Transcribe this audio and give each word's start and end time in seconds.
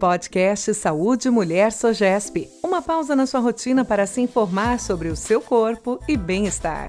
Podcast 0.00 0.72
Saúde 0.72 1.28
Mulher 1.28 1.70
Sogesp. 1.70 2.48
Uma 2.64 2.80
pausa 2.80 3.14
na 3.14 3.26
sua 3.26 3.38
rotina 3.38 3.84
para 3.84 4.06
se 4.06 4.22
informar 4.22 4.80
sobre 4.80 5.08
o 5.08 5.14
seu 5.14 5.42
corpo 5.42 6.00
e 6.08 6.16
bem-estar. 6.16 6.88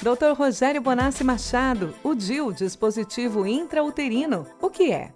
Dr. 0.00 0.38
Rogério 0.38 0.80
Bonassi 0.80 1.24
Machado, 1.24 1.92
o 2.04 2.14
DIL, 2.14 2.52
dispositivo 2.52 3.44
intrauterino, 3.44 4.46
o 4.62 4.70
que 4.70 4.92
é? 4.92 5.12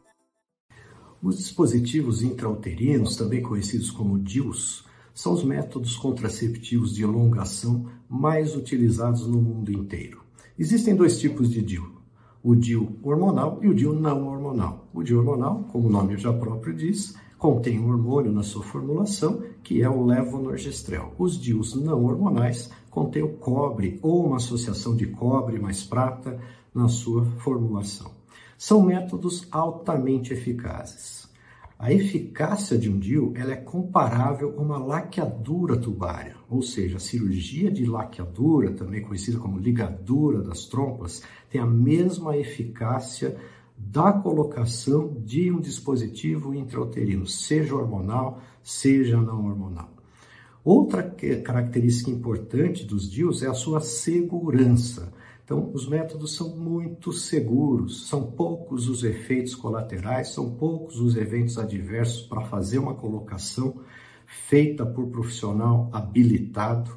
Os 1.23 1.39
dispositivos 1.39 2.21
intrauterinos, 2.21 3.17
também 3.17 3.41
conhecidos 3.41 3.93
como 3.93 4.19
DIUs, 4.19 4.85
são 5.15 5.35
os 5.35 5.45
métodos 5.45 5.97
contraceptivos 5.97 6.93
de 6.93 7.05
elongação 7.05 7.89
mais 8.09 8.57
utilizados 8.57 9.25
no 9.25 9.41
mundo 9.41 9.71
inteiro. 9.71 10.21
Existem 10.59 10.97
dois 10.97 11.17
tipos 11.21 11.49
de 11.49 11.63
DIU, 11.63 11.95
o 12.45 12.55
DIU 12.55 12.99
hormonal 13.03 13.59
e 13.63 13.69
o 13.69 13.75
DIU 13.75 13.95
não 13.95 14.29
hormonal. 14.29 14.87
O 14.93 15.03
DIU 15.03 15.21
hormonal, 15.21 15.65
como 15.73 15.89
o 15.89 15.91
nome 15.91 16.19
já 16.19 16.31
próprio 16.31 16.75
diz, 16.75 17.17
contém 17.39 17.81
um 17.81 17.89
hormônio 17.89 18.31
na 18.31 18.43
sua 18.43 18.63
formulação, 18.63 19.43
que 19.63 19.81
é 19.81 19.89
o 19.89 20.05
levonorgestrel. 20.05 21.15
Os 21.19 21.41
DIUs 21.41 21.75
não 21.75 22.05
hormonais 22.05 22.71
contêm 22.91 23.23
o 23.23 23.33
cobre 23.33 23.99
ou 24.03 24.27
uma 24.27 24.37
associação 24.37 24.95
de 24.95 25.07
cobre 25.07 25.59
mais 25.59 25.83
prata 25.83 26.39
na 26.75 26.87
sua 26.87 27.25
formulação. 27.39 28.11
São 28.59 28.83
métodos 28.83 29.49
altamente 29.51 30.35
eficazes. 30.35 31.27
A 31.85 31.93
eficácia 31.93 32.79
de 32.79 32.89
um 32.89 32.99
DIU 32.99 33.35
ela 33.37 33.53
é 33.53 33.57
comparável 33.57 34.55
a 34.57 34.63
uma 34.63 34.79
laqueadura 34.79 35.77
tubária, 35.77 36.35
ou 36.49 36.63
seja, 36.63 36.97
a 36.97 36.99
cirurgia 36.99 37.71
de 37.71 37.85
laqueadura, 37.85 38.73
também 38.73 39.03
conhecida 39.03 39.37
como 39.37 39.59
ligadura 39.59 40.41
das 40.41 40.65
trompas, 40.65 41.23
tem 41.51 41.61
a 41.61 41.67
mesma 41.67 42.39
eficácia 42.39 43.37
da 43.77 44.15
colocação 44.15 45.15
de 45.27 45.53
um 45.53 45.61
dispositivo 45.61 46.55
intrauterino, 46.55 47.27
seja 47.27 47.75
hormonal, 47.75 48.41
seja 48.63 49.21
não 49.21 49.45
hormonal. 49.45 49.93
Outra 50.65 51.03
característica 51.03 52.11
importante 52.11 52.83
dos 52.83 53.11
DIUs 53.11 53.43
é 53.43 53.47
a 53.47 53.53
sua 53.53 53.83
segurança. 53.83 55.13
Então, 55.45 55.71
os 55.75 55.87
métodos 55.87 56.35
são 56.35 56.57
muito 56.57 57.13
seguros, 57.13 58.09
são 58.09 58.31
poucos 58.31 58.89
os 58.89 59.05
efeitos 59.05 59.55
colaterais, 59.55 60.29
são 60.29 60.51
poucos 60.55 60.99
os 60.99 61.17
eventos 61.17 61.59
adversos 61.59 62.23
para 62.23 62.41
fazer 62.41 62.79
uma 62.79 62.95
colocação 62.95 63.83
feita 64.27 64.87
por 64.87 65.09
profissional 65.09 65.91
habilitado, 65.93 66.97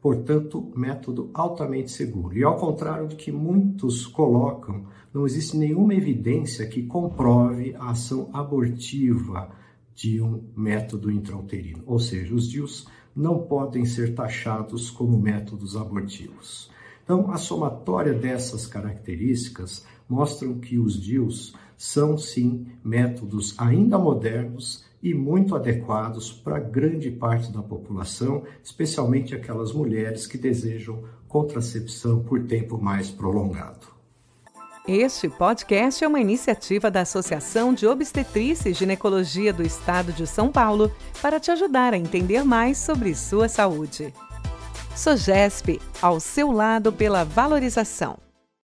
portanto, 0.00 0.70
método 0.76 1.30
altamente 1.34 1.90
seguro. 1.90 2.38
E 2.38 2.44
ao 2.44 2.56
contrário 2.56 3.08
do 3.08 3.16
que 3.16 3.32
muitos 3.32 4.06
colocam, 4.06 4.86
não 5.12 5.26
existe 5.26 5.56
nenhuma 5.56 5.92
evidência 5.92 6.68
que 6.68 6.84
comprove 6.84 7.74
a 7.74 7.90
ação 7.90 8.30
abortiva 8.32 9.50
de 9.96 10.22
um 10.22 10.44
método 10.56 11.10
intrauterino, 11.10 11.82
ou 11.84 11.98
seja, 11.98 12.32
os 12.32 12.48
DIUs 12.48 12.86
não 13.16 13.40
podem 13.40 13.84
ser 13.84 14.14
taxados 14.14 14.90
como 14.90 15.18
métodos 15.18 15.76
abortivos. 15.76 16.70
Então, 17.10 17.32
a 17.32 17.38
somatória 17.38 18.14
dessas 18.14 18.68
características 18.68 19.84
mostram 20.08 20.60
que 20.60 20.78
os 20.78 20.94
DIUs 20.94 21.54
são 21.76 22.16
sim 22.16 22.68
métodos 22.84 23.52
ainda 23.58 23.98
modernos 23.98 24.84
e 25.02 25.12
muito 25.12 25.56
adequados 25.56 26.30
para 26.32 26.60
grande 26.60 27.10
parte 27.10 27.50
da 27.50 27.64
população, 27.64 28.44
especialmente 28.62 29.34
aquelas 29.34 29.72
mulheres 29.72 30.24
que 30.24 30.38
desejam 30.38 31.02
contracepção 31.26 32.22
por 32.22 32.46
tempo 32.46 32.78
mais 32.78 33.10
prolongado. 33.10 33.88
Este 34.86 35.28
podcast 35.28 36.04
é 36.04 36.06
uma 36.06 36.20
iniciativa 36.20 36.92
da 36.92 37.00
Associação 37.00 37.74
de 37.74 37.88
Obstetrícia 37.88 38.70
e 38.70 38.72
Ginecologia 38.72 39.52
do 39.52 39.64
Estado 39.64 40.12
de 40.12 40.28
São 40.28 40.48
Paulo 40.52 40.92
para 41.20 41.40
te 41.40 41.50
ajudar 41.50 41.92
a 41.92 41.98
entender 41.98 42.44
mais 42.44 42.78
sobre 42.78 43.16
sua 43.16 43.48
saúde. 43.48 44.14
Sogesp, 44.94 45.80
ao 46.02 46.20
seu 46.20 46.50
lado 46.50 46.92
pela 46.92 47.24
valorização. 47.24 48.29